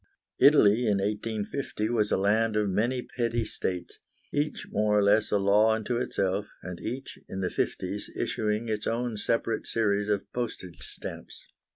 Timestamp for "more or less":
4.71-5.29